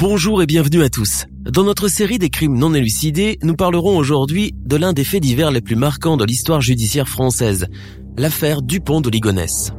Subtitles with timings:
[0.00, 1.26] Bonjour et bienvenue à tous.
[1.42, 5.50] Dans notre série des crimes non élucidés, nous parlerons aujourd'hui de l'un des faits divers
[5.50, 7.66] les plus marquants de l'histoire judiciaire française,
[8.16, 9.74] l'affaire Dupont de Ligonnès.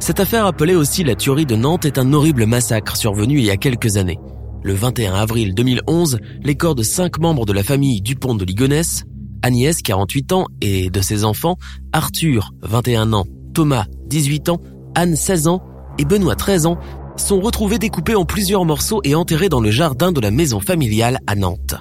[0.00, 3.50] Cette affaire appelée aussi la tuerie de Nantes est un horrible massacre survenu il y
[3.52, 4.18] a quelques années.
[4.64, 9.04] Le 21 avril 2011, les corps de cinq membres de la famille Dupont de Ligonnès,
[9.42, 11.58] Agnès, 48 ans, et de ses enfants,
[11.92, 14.60] Arthur, 21 ans, Thomas, 18 ans,
[14.96, 15.62] Anne, 16 ans,
[15.98, 16.78] et Benoît, 13 ans,
[17.22, 21.18] sont retrouvés découpés en plusieurs morceaux et enterrés dans le jardin de la maison familiale
[21.26, 21.76] à Nantes.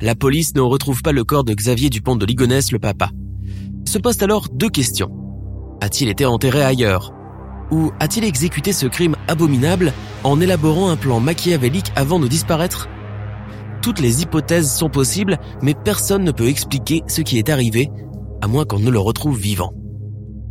[0.00, 3.10] La police ne retrouve pas le corps de Xavier Dupont de Ligonnès, le papa.
[3.86, 5.10] Se posent alors deux questions.
[5.80, 7.12] A-t-il été enterré ailleurs?
[7.70, 9.92] Ou a-t-il exécuté ce crime abominable
[10.24, 12.88] en élaborant un plan machiavélique avant de disparaître?
[13.82, 17.90] Toutes les hypothèses sont possibles, mais personne ne peut expliquer ce qui est arrivé,
[18.40, 19.72] à moins qu'on ne le retrouve vivant.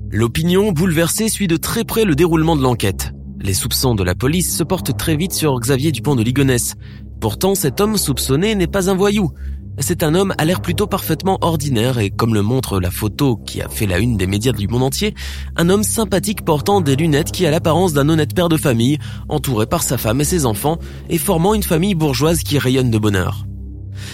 [0.10, 3.14] L'opinion bouleversée suit de très près le déroulement de l'enquête.
[3.44, 6.76] Les soupçons de la police se portent très vite sur Xavier Dupont de Ligonnès.
[7.20, 9.32] Pourtant, cet homme soupçonné n'est pas un voyou.
[9.80, 13.64] C'est un homme à l'air plutôt parfaitement ordinaire et comme le montre la photo qui
[13.64, 15.16] a fait la une des médias du monde entier,
[15.56, 19.66] un homme sympathique portant des lunettes qui a l'apparence d'un honnête père de famille, entouré
[19.66, 20.78] par sa femme et ses enfants
[21.10, 23.48] et formant une famille bourgeoise qui rayonne de bonheur.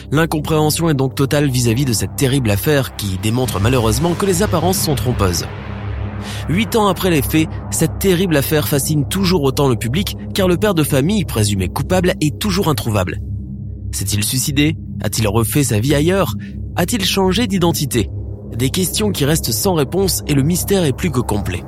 [0.10, 4.42] L'incompréhension est donc totale vis-à-vis -vis de cette terrible affaire qui démontre malheureusement que les
[4.42, 5.46] apparences sont trompeuses.
[6.50, 10.58] Huit ans après les faits, cette terrible affaire fascine toujours autant le public car le
[10.58, 13.20] père de famille, présumé coupable, est toujours introuvable.
[13.92, 14.76] S'est-il suicidé?
[15.02, 16.34] A-t-il refait sa vie ailleurs?
[16.76, 18.10] A-t-il changé d'identité?
[18.56, 21.64] Des questions qui restent sans réponse et le mystère est plus que complet.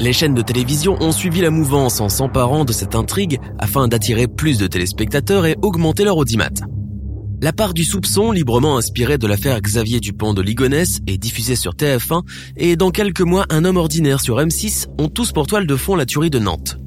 [0.00, 4.26] Les chaînes de télévision ont suivi la mouvance en s'emparant de cette intrigue afin d'attirer
[4.26, 6.50] plus de téléspectateurs et augmenter leur audimat.
[7.44, 11.74] La part du soupçon, librement inspirée de l'affaire Xavier Dupont de Ligonnès et diffusée sur
[11.74, 12.22] TF1,
[12.56, 15.94] et dans quelques mois un homme ordinaire sur M6 ont tous pour toile de fond
[15.94, 16.78] la tuerie de Nantes.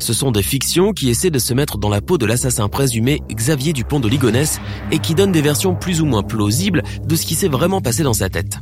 [0.00, 3.20] Ce sont des fictions qui essaient de se mettre dans la peau de l'assassin présumé
[3.30, 4.58] Xavier Dupont de Ligonnès
[4.90, 8.02] et qui donnent des versions plus ou moins plausibles de ce qui s'est vraiment passé
[8.02, 8.58] dans sa tête.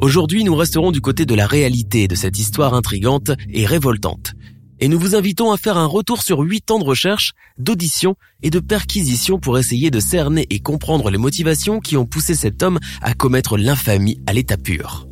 [0.00, 4.34] Aujourd'hui, nous resterons du côté de la réalité de cette histoire intrigante et révoltante,
[4.80, 8.50] et nous vous invitons à faire un retour sur huit ans de recherche, d'audition et
[8.50, 12.78] de perquisition pour essayer de cerner et comprendre les motivations qui ont poussé cet homme
[13.00, 15.06] à commettre l'infamie à l'état pur.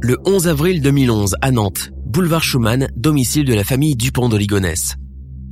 [0.00, 4.38] Le 11 avril 2011, à Nantes, boulevard Schumann, domicile de la famille Dupont de.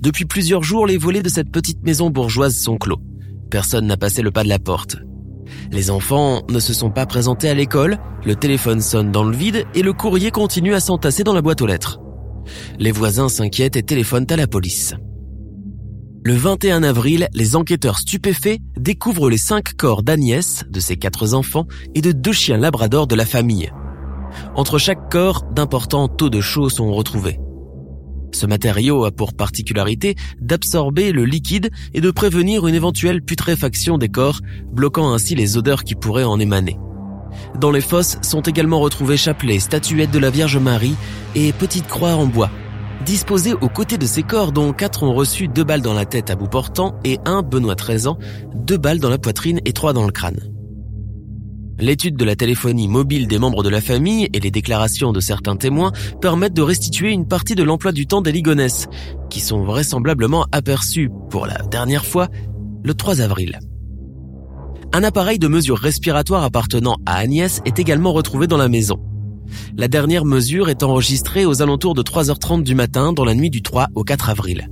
[0.00, 3.00] Depuis plusieurs jours, les volets de cette petite maison bourgeoise sont clos.
[3.50, 4.98] Personne n'a passé le pas de la porte.
[5.72, 9.64] Les enfants ne se sont pas présentés à l'école, le téléphone sonne dans le vide
[9.74, 12.00] et le courrier continue à s'entasser dans la boîte aux lettres.
[12.78, 14.94] Les voisins s'inquiètent et téléphonent à la police.
[16.24, 21.68] Le 21 avril, les enquêteurs stupéfaits découvrent les cinq corps d'Agnès, de ses quatre enfants,
[21.94, 23.70] et de deux chiens labradors de la famille.
[24.56, 27.38] Entre chaque corps, d'importants taux de chaux sont retrouvés.
[28.32, 34.08] Ce matériau a pour particularité d'absorber le liquide et de prévenir une éventuelle putréfaction des
[34.08, 34.40] corps,
[34.72, 36.76] bloquant ainsi les odeurs qui pourraient en émaner.
[37.58, 40.96] Dans les fosses sont également retrouvés chapelets, statuettes de la Vierge Marie
[41.34, 42.50] et petites croix en bois.
[43.04, 46.30] Disposées aux côtés de ces corps dont quatre ont reçu deux balles dans la tête
[46.30, 48.18] à bout portant et un, Benoît 13 ans,
[48.54, 50.40] deux balles dans la poitrine et trois dans le crâne.
[51.78, 55.56] L'étude de la téléphonie mobile des membres de la famille et les déclarations de certains
[55.56, 55.92] témoins
[56.22, 58.88] permettent de restituer une partie de l'emploi du temps des Ligonès,
[59.28, 62.28] qui sont vraisemblablement aperçus pour la dernière fois
[62.82, 63.58] le 3 avril.
[64.92, 68.98] Un appareil de mesure respiratoire appartenant à Agnès est également retrouvé dans la maison.
[69.76, 73.62] La dernière mesure est enregistrée aux alentours de 3h30 du matin dans la nuit du
[73.62, 74.68] 3 au 4 avril.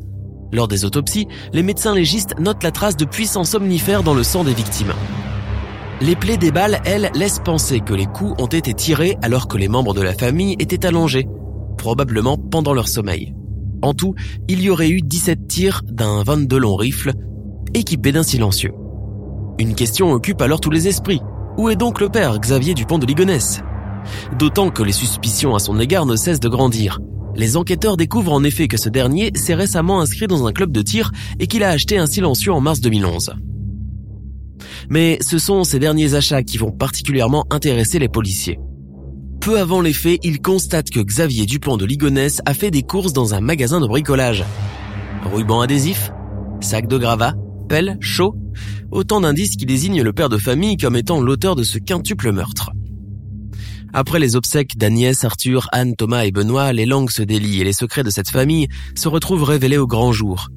[0.53, 4.45] Lors des autopsies, les médecins légistes notent la trace de puissants somnifères dans le sang
[4.45, 4.93] des victimes.
[6.01, 9.59] Les plaies des balles, elles, laissent penser que les coups ont été tirés alors que
[9.59, 11.27] les membres de la famille étaient allongés,
[11.77, 13.35] probablement pendant leur sommeil.
[13.83, 14.15] En tout,
[14.49, 17.13] il y aurait eu 17 tirs d'un 22 long rifle,
[17.75, 18.73] équipé d'un silencieux.
[19.59, 21.21] Une question occupe alors tous les esprits.
[21.57, 23.63] Où est donc le père, Xavier Dupont de Ligonnès?
[24.37, 26.99] D'autant que les suspicions à son égard ne cessent de grandir.
[27.37, 30.83] Les enquêteurs découvrent en effet que ce dernier s'est récemment inscrit dans un club de
[30.83, 33.35] tir et qu'il a acheté un silencieux en mars 2011.
[34.91, 38.59] Mais ce sont ces derniers achats qui vont particulièrement intéresser les policiers.
[39.41, 43.13] Peu avant les faits, ils constatent que Xavier Dupont de Ligonnès a fait des courses
[43.13, 44.45] dans un magasin de bricolage.
[45.33, 46.11] Ruban adhésif,
[46.61, 47.35] sac de gravat,
[47.69, 48.35] pelle, chaud,
[48.91, 52.71] autant d'indices qui désignent le père de famille comme étant l'auteur de ce quintuple meurtre.
[53.93, 57.73] Après les obsèques d'Agnès, Arthur, Anne, Thomas et Benoît, les langues se délient et les
[57.73, 58.67] secrets de cette famille
[58.97, 60.49] se retrouvent révélés au grand jour.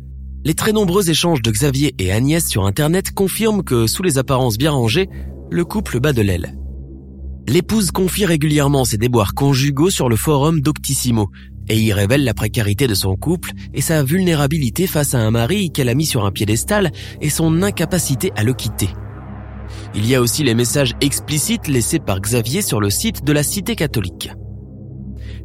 [0.43, 4.57] Les très nombreux échanges de Xavier et Agnès sur Internet confirment que, sous les apparences
[4.57, 5.07] bien rangées,
[5.51, 6.57] le couple bat de l'aile.
[7.47, 11.29] L'épouse confie régulièrement ses déboires conjugaux sur le forum Doctissimo
[11.69, 15.71] et y révèle la précarité de son couple et sa vulnérabilité face à un mari
[15.71, 16.91] qu'elle a mis sur un piédestal
[17.21, 18.89] et son incapacité à le quitter.
[19.95, 23.43] Il y a aussi les messages explicites laissés par Xavier sur le site de la
[23.43, 24.29] Cité catholique.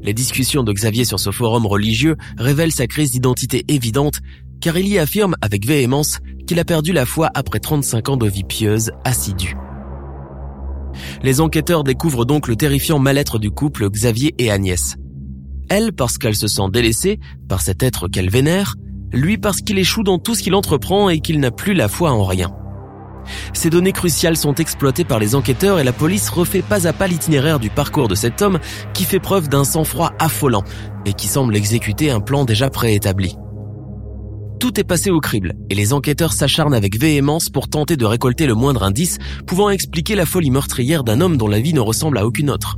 [0.02, 4.20] Les discussions de Xavier sur ce forum religieux révèlent sa crise d'identité évidente
[4.60, 8.28] car il y affirme avec véhémence qu'il a perdu la foi après 35 ans de
[8.28, 9.56] vie pieuse assidue.
[11.22, 14.96] Les enquêteurs découvrent donc le terrifiant mal-être du couple Xavier et Agnès.
[15.74, 18.74] Elle parce qu'elle se sent délaissée par cet être qu'elle vénère,
[19.10, 22.10] lui parce qu'il échoue dans tout ce qu'il entreprend et qu'il n'a plus la foi
[22.12, 22.50] en rien.
[23.54, 27.06] Ces données cruciales sont exploitées par les enquêteurs et la police refait pas à pas
[27.06, 28.58] l'itinéraire du parcours de cet homme
[28.92, 30.62] qui fait preuve d'un sang-froid affolant
[31.06, 33.34] et qui semble exécuter un plan déjà préétabli.
[34.60, 38.44] Tout est passé au crible et les enquêteurs s'acharnent avec véhémence pour tenter de récolter
[38.44, 39.16] le moindre indice
[39.46, 42.76] pouvant expliquer la folie meurtrière d'un homme dont la vie ne ressemble à aucune autre.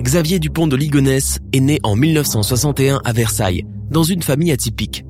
[0.00, 5.04] Xavier Dupont de Ligonnès est né en 1961 à Versailles, dans une famille atypique.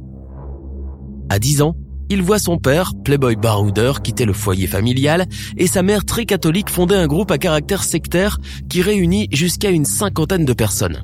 [1.29, 1.77] À 10 ans,
[2.11, 5.27] il voit son père, playboy baroudeur, quitter le foyer familial
[5.59, 8.39] et sa mère très catholique fonder un groupe à caractère sectaire
[8.69, 11.03] qui réunit jusqu'à une cinquantaine de personnes.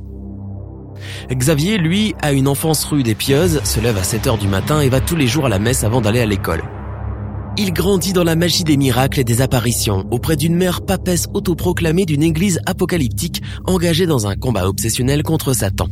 [1.31, 4.81] Xavier, lui, a une enfance rude et pieuse, se lève à 7 heures du matin
[4.81, 6.63] et va tous les jours à la messe avant d'aller à l'école.
[7.57, 12.05] Il grandit dans la magie des miracles et des apparitions auprès d'une mère papesse autoproclamée
[12.05, 15.87] d'une église apocalyptique engagée dans un combat obsessionnel contre Satan.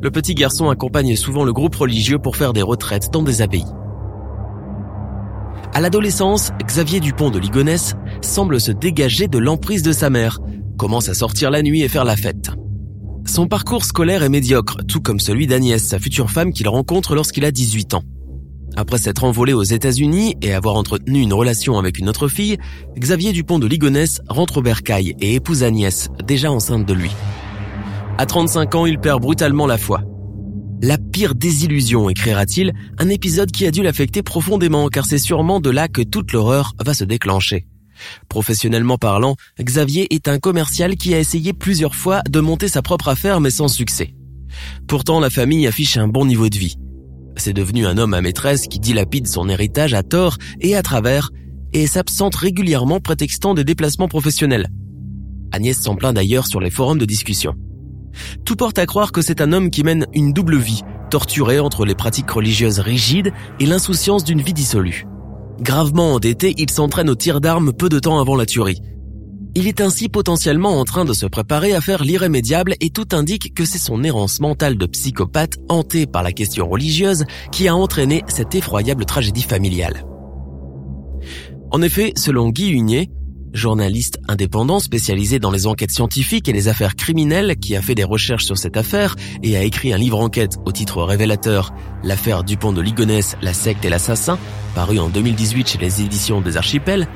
[0.00, 3.64] Le petit garçon accompagne souvent le groupe religieux pour faire des retraites dans des abbayes.
[5.74, 10.38] À l'adolescence, Xavier Dupont de Ligonnès semble se dégager de l'emprise de sa mère,
[10.78, 12.50] commence à sortir la nuit et faire la fête.
[13.26, 17.44] Son parcours scolaire est médiocre, tout comme celui d'Agnès, sa future femme qu'il rencontre lorsqu'il
[17.44, 18.02] a 18 ans.
[18.76, 22.58] Après s'être envolé aux États-Unis et avoir entretenu une relation avec une autre fille,
[22.98, 27.10] Xavier Dupont de Ligonnès rentre au Bercail et épouse Agnès, déjà enceinte de lui.
[28.18, 30.02] À 35 ans, il perd brutalement la foi.
[30.82, 35.68] La pire désillusion, écrira-t-il, un épisode qui a dû l'affecter profondément car c'est sûrement de
[35.68, 37.66] là que toute l'horreur va se déclencher.
[38.28, 43.08] Professionnellement parlant, Xavier est un commercial qui a essayé plusieurs fois de monter sa propre
[43.08, 44.14] affaire mais sans succès.
[44.86, 46.76] Pourtant, la famille affiche un bon niveau de vie.
[47.40, 51.30] C'est devenu un homme à maîtresse qui dilapide son héritage à tort et à travers
[51.72, 54.68] et s'absente régulièrement prétextant des déplacements professionnels.
[55.50, 57.54] Agnès s'en plaint d'ailleurs sur les forums de discussion.
[58.44, 61.86] Tout porte à croire que c'est un homme qui mène une double vie, torturé entre
[61.86, 65.06] les pratiques religieuses rigides et l'insouciance d'une vie dissolue.
[65.62, 68.82] Gravement endetté, il s'entraîne au tir d'armes peu de temps avant la tuerie.
[69.56, 73.52] Il est ainsi potentiellement en train de se préparer à faire l'irrémédiable et tout indique
[73.52, 78.22] que c'est son errance mentale de psychopathe hanté par la question religieuse qui a entraîné
[78.28, 80.04] cette effroyable tragédie familiale.
[81.72, 83.10] En effet, selon Guy Hunier,
[83.52, 88.04] journaliste indépendant spécialisé dans les enquêtes scientifiques et les affaires criminelles qui a fait des
[88.04, 91.72] recherches sur cette affaire et a écrit un livre enquête au titre révélateur
[92.04, 94.38] L'affaire Dupont de Ligonnès, la secte et l'assassin,
[94.74, 97.08] paru en 2018 chez les éditions des Archipels,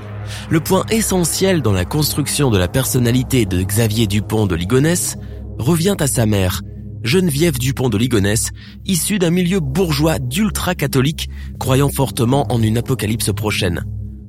[0.50, 5.16] le point essentiel dans la construction de la personnalité de Xavier Dupont de Ligonnès
[5.58, 6.62] revient à sa mère,
[7.04, 8.50] Geneviève Dupont de Ligonnès,
[8.86, 11.28] issue d'un milieu bourgeois d'ultra-catholiques,
[11.58, 13.84] croyant fortement en une apocalypse prochaine.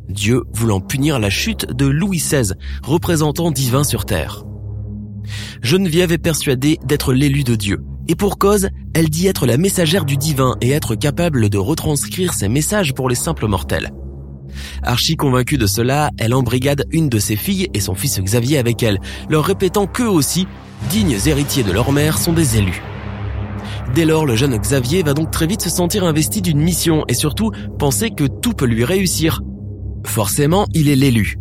[0.10, 2.52] Dieu voulant punir la chute de Louis XVI,
[2.84, 4.44] représentant divin sur terre.
[5.62, 10.06] Geneviève est persuadée d'être l'élu de Dieu, et pour cause, elle dit être la messagère
[10.06, 13.92] du divin et être capable de retranscrire ses messages pour les simples mortels.
[14.84, 18.84] Archi convaincue de cela, elle embrigade une de ses filles et son fils Xavier avec
[18.84, 20.48] elle, leur répétant qu'eux aussi,
[20.90, 22.82] dignes héritiers de leur mère, sont des élus.
[23.94, 27.14] Dès lors, le jeune Xavier va donc très vite se sentir investi d'une mission et
[27.14, 29.42] surtout penser que tout peut lui réussir,
[30.06, 31.38] Forcément, il est l'élu.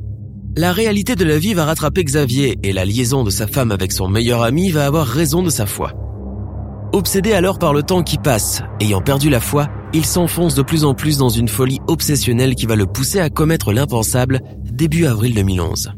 [0.56, 3.92] La réalité de la vie va rattraper Xavier et la liaison de sa femme avec
[3.92, 5.92] son meilleur ami va avoir raison de sa foi.
[6.94, 10.84] Obsédé alors par le temps qui passe, ayant perdu la foi, il s'enfonce de plus
[10.84, 15.34] en plus dans une folie obsessionnelle qui va le pousser à commettre l'impensable début avril
[15.34, 15.90] 2011.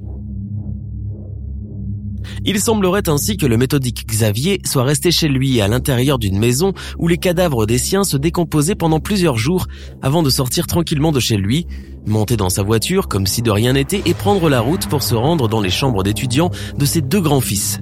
[2.47, 6.73] Il semblerait ainsi que le méthodique Xavier soit resté chez lui à l'intérieur d'une maison
[6.99, 9.67] où les cadavres des siens se décomposaient pendant plusieurs jours
[10.01, 11.67] avant de sortir tranquillement de chez lui,
[12.07, 15.15] monter dans sa voiture comme si de rien n'était et prendre la route pour se
[15.15, 17.81] rendre dans les chambres d'étudiants de ses deux grands-fils.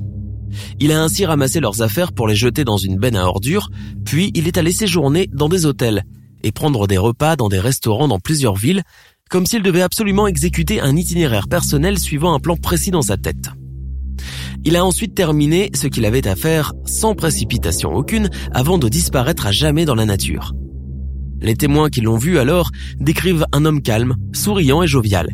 [0.81, 3.71] Il a ainsi ramassé leurs affaires pour les jeter dans une benne à ordures,
[4.05, 6.05] puis il est allé séjourner dans des hôtels
[6.43, 8.83] et prendre des repas dans des restaurants dans plusieurs villes,
[9.31, 13.51] comme s'il devait absolument exécuter un itinéraire personnel suivant un plan précis dans sa tête.
[14.65, 19.47] Il a ensuite terminé ce qu'il avait à faire sans précipitation aucune avant de disparaître
[19.47, 20.53] à jamais dans la nature.
[21.41, 25.29] Les témoins qui l'ont vu alors décrivent un homme calme, souriant et jovial.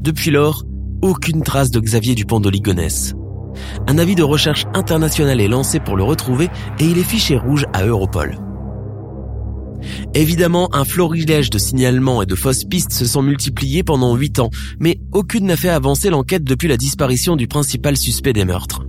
[0.00, 0.64] Depuis lors,
[1.02, 3.14] aucune trace de Xavier Dupont de Ligonnès.
[3.86, 6.48] Un avis de recherche international est lancé pour le retrouver
[6.78, 8.38] et il est fiché rouge à Europol.
[10.14, 14.50] Évidemment, un florilège de signalements et de fausses pistes se sont multipliés pendant huit ans,
[14.80, 18.82] mais aucune n'a fait avancer l'enquête depuis la disparition du principal suspect des meurtres.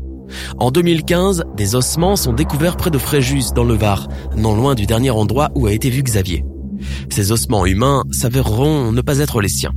[0.58, 4.86] En 2015, des ossements sont découverts près de Fréjus, dans le Var, non loin du
[4.86, 6.44] dernier endroit où a été vu Xavier.
[7.10, 9.74] Ces ossements humains s'avéreront ne pas être les siens.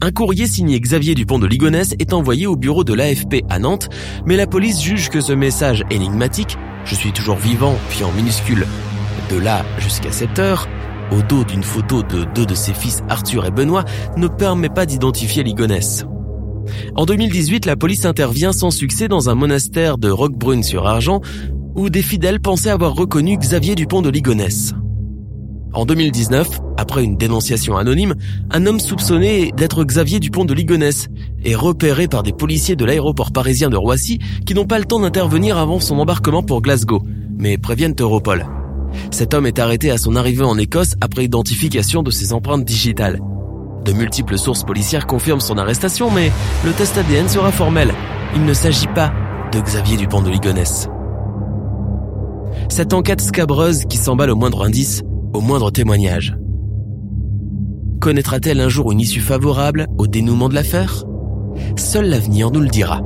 [0.00, 3.88] Un courrier signé Xavier Dupont de Ligonnès est envoyé au bureau de l'AFP à Nantes,
[4.26, 8.66] mais la police juge que ce message énigmatique, je suis toujours vivant, puis en minuscule,
[9.30, 10.68] de là jusqu'à cette heure,
[11.10, 13.84] au dos d'une photo de deux de ses fils Arthur et Benoît,
[14.16, 16.04] ne permet pas d'identifier Ligonnès.
[16.96, 21.20] En 2018, la police intervient sans succès dans un monastère de Roquebrune sur Argent,
[21.76, 24.74] où des fidèles pensaient avoir reconnu Xavier Dupont de Ligonnès.
[25.74, 28.14] En 2019, après une dénonciation anonyme,
[28.52, 31.08] un homme soupçonné d'être Xavier Dupont de Ligonnès
[31.44, 35.00] est repéré par des policiers de l'aéroport parisien de Roissy qui n'ont pas le temps
[35.00, 37.02] d'intervenir avant son embarquement pour Glasgow,
[37.36, 38.46] mais préviennent Europol.
[39.10, 43.18] Cet homme est arrêté à son arrivée en Écosse après identification de ses empreintes digitales.
[43.84, 46.30] De multiples sources policières confirment son arrestation, mais
[46.64, 47.92] le test ADN sera formel.
[48.36, 49.12] Il ne s'agit pas
[49.52, 50.88] de Xavier Dupont de Ligonnès.
[52.68, 55.02] Cette enquête scabreuse qui s'emballe au moindre indice
[55.34, 56.34] au moindre témoignage.
[58.00, 61.04] Connaîtra-t-elle un jour une issue favorable au dénouement de l'affaire?
[61.76, 63.00] Seul l'avenir nous le dira.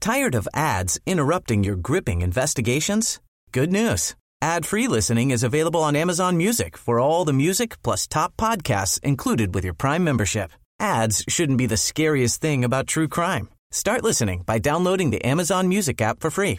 [0.00, 3.20] Tired of ads interrupting your gripping investigations?
[3.52, 4.14] Good news.
[4.42, 9.54] Ad-free listening is available on Amazon Music for all the music plus top podcasts included
[9.54, 10.52] with your Prime membership.
[10.78, 13.48] Ads shouldn't be the scariest thing about true crime.
[13.70, 16.58] Start listening by downloading the Amazon Music app for free